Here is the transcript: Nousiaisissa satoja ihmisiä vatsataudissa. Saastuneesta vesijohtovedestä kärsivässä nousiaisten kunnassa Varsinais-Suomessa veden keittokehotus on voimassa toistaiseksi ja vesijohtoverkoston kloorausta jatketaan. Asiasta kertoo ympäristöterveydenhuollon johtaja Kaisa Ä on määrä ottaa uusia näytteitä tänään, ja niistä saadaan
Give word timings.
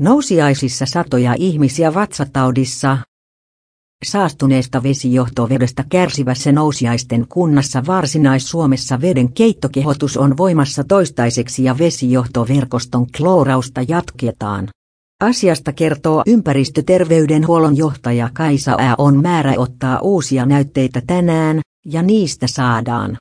Nousiaisissa 0.00 0.86
satoja 0.86 1.34
ihmisiä 1.38 1.94
vatsataudissa. 1.94 2.98
Saastuneesta 4.04 4.82
vesijohtovedestä 4.82 5.84
kärsivässä 5.88 6.52
nousiaisten 6.52 7.26
kunnassa 7.28 7.82
Varsinais-Suomessa 7.86 9.00
veden 9.00 9.32
keittokehotus 9.32 10.16
on 10.16 10.36
voimassa 10.36 10.84
toistaiseksi 10.84 11.64
ja 11.64 11.78
vesijohtoverkoston 11.78 13.06
kloorausta 13.16 13.80
jatketaan. 13.88 14.68
Asiasta 15.22 15.72
kertoo 15.72 16.22
ympäristöterveydenhuollon 16.26 17.76
johtaja 17.76 18.30
Kaisa 18.34 18.72
Ä 18.72 18.94
on 18.98 19.22
määrä 19.22 19.54
ottaa 19.56 19.98
uusia 20.00 20.46
näytteitä 20.46 21.02
tänään, 21.06 21.60
ja 21.86 22.02
niistä 22.02 22.46
saadaan 22.46 23.16